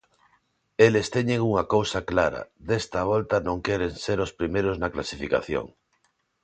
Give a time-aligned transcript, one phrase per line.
[0.87, 5.65] Eles teñen unha cousa clara: desta volta non queren ser os primeiros na clasificación.